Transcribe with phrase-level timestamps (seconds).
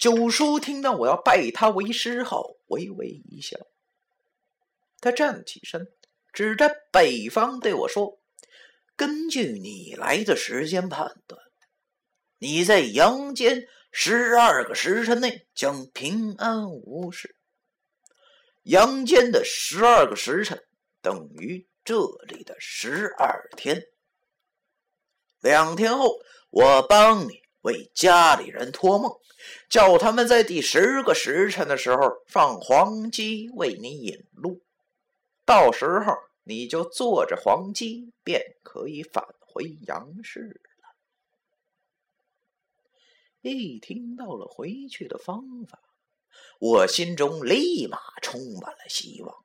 [0.00, 3.58] 九叔听到我要拜他为师后，微微一笑。
[4.98, 5.92] 他站起身，
[6.32, 8.18] 指着北方对我说
[8.96, 11.38] ：“根据你来的时间判断，
[12.38, 17.36] 你在阳间十二个时辰内将平安无事。
[18.62, 20.64] 阳间的十二个时辰
[21.02, 23.82] 等于这里的十二天。
[25.40, 29.12] 两天后，我帮你。”为家里人托梦，
[29.68, 34.62] 叫他们在第十个时辰的时候放黄鸡为你引路，
[35.44, 40.70] 到时候你就坐着黄鸡便可以返回阳世了。
[43.42, 45.80] 一听到了回去的方法，
[46.58, 49.44] 我心中立马充满了希望。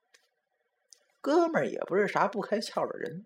[1.22, 3.26] 哥们儿也不是啥不开窍的人。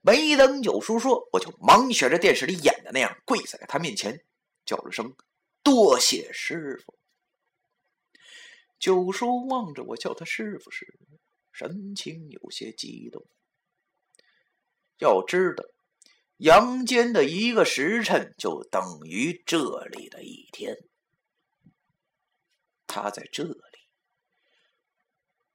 [0.00, 4.24] 没等九叔说，我就忙学着电视里演的那样跪在他面前，
[4.64, 5.16] 叫了声
[5.62, 6.94] “多谢师傅”。
[8.78, 10.98] 九叔望着我叫他师傅时，
[11.52, 13.24] 神情有些激动。
[14.98, 15.64] 要知道，
[16.36, 20.76] 阳间的一个时辰就等于这里的一天。
[22.86, 23.60] 他在这里，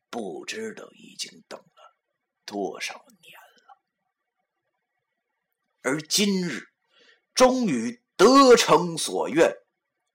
[0.10, 1.96] 不知道已经等了
[2.46, 3.40] 多少年。
[5.82, 6.68] 而今日，
[7.34, 9.56] 终于得偿所愿，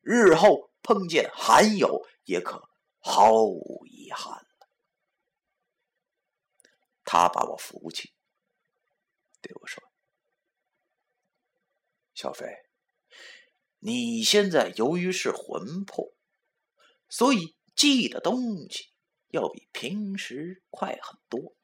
[0.03, 4.69] 日后碰见罕友，也可毫无遗憾了。
[7.05, 8.13] 他把我扶起，
[9.41, 9.83] 对我说
[12.15, 12.47] ：“小飞，
[13.79, 16.15] 你现在由于是魂魄，
[17.09, 18.93] 所以记的东西
[19.29, 21.57] 要比平时快很多。”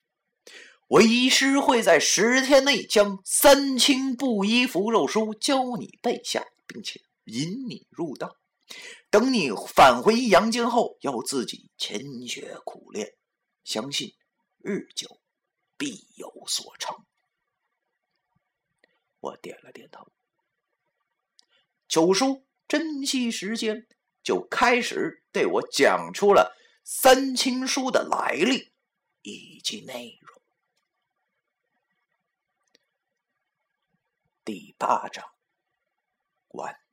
[0.90, 8.36] 为师会在十天内将三清布衣符咒书教你背下，并且引你入道。
[9.08, 13.14] 等你返回阳间后，要自己勤学苦练，
[13.62, 14.14] 相信
[14.58, 15.20] 日久
[15.76, 16.96] 必有所成。
[19.20, 20.08] 我点了点头。
[21.86, 23.86] 九叔珍惜时间，
[24.24, 28.72] 就开始对我讲出了三清书的来历
[29.22, 30.39] 以及内容。
[34.52, 35.22] 第八章
[36.48, 36.89] 完。